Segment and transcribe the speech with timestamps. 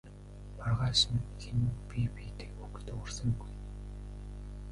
[0.57, 3.53] Маргааш нь хэн нь бие биедээ үг дуугарсангүй.